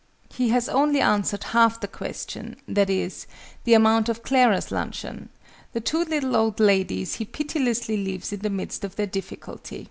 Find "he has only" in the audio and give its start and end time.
0.33-0.99